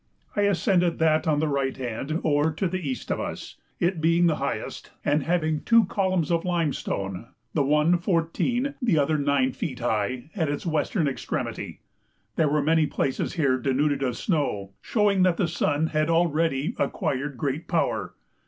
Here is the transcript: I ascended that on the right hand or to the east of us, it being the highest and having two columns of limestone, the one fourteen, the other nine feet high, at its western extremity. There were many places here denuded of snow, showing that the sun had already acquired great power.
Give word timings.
I 0.35 0.41
ascended 0.47 0.97
that 0.97 1.27
on 1.27 1.37
the 1.37 1.47
right 1.47 1.77
hand 1.77 2.21
or 2.23 2.51
to 2.51 2.67
the 2.67 2.79
east 2.89 3.11
of 3.11 3.19
us, 3.19 3.57
it 3.79 4.01
being 4.01 4.25
the 4.25 4.37
highest 4.37 4.89
and 5.05 5.21
having 5.21 5.61
two 5.61 5.85
columns 5.85 6.31
of 6.31 6.43
limestone, 6.43 7.27
the 7.53 7.61
one 7.61 7.99
fourteen, 7.99 8.73
the 8.81 8.97
other 8.97 9.19
nine 9.19 9.51
feet 9.51 9.77
high, 9.77 10.31
at 10.35 10.49
its 10.49 10.65
western 10.65 11.07
extremity. 11.07 11.81
There 12.35 12.49
were 12.49 12.63
many 12.63 12.87
places 12.87 13.33
here 13.33 13.59
denuded 13.59 14.01
of 14.01 14.17
snow, 14.17 14.71
showing 14.81 15.21
that 15.21 15.37
the 15.37 15.47
sun 15.47 15.85
had 15.85 16.09
already 16.09 16.73
acquired 16.79 17.37
great 17.37 17.67
power. 17.67 18.15